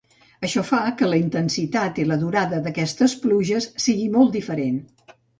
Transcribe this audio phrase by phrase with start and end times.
[0.45, 4.81] Això fa que la intensitat i la durada d'aquestes pluges sigui molt diferent.